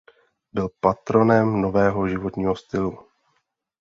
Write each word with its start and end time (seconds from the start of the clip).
Byl 0.53 0.69
patronem 0.81 1.61
nového 1.61 2.07
životního 2.07 2.55
stylu. 2.55 2.99